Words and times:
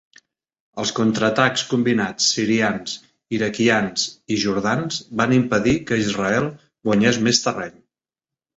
Els 0.83 0.91
contraatacs 0.99 1.63
combinats 1.73 2.29
sirians, 2.37 2.95
iraquians 3.39 4.07
i 4.37 4.39
jordans 4.47 4.99
van 5.23 5.37
impedir 5.39 5.77
que 5.91 6.03
Israel 6.07 6.51
guanyés 6.91 7.23
més 7.29 7.47
terreny. 7.49 7.81